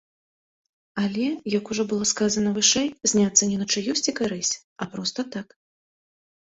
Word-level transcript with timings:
Але, 1.03 1.27
як 1.57 1.65
ужо 1.75 1.83
было 1.93 2.03
сказана 2.13 2.55
вышэй, 2.57 2.89
зняцца 3.13 3.43
не 3.51 3.57
на 3.63 3.71
чыюсьці 3.75 4.11
карысць, 4.23 4.53
а 4.85 4.93
проста 4.97 5.21
так. 5.39 5.47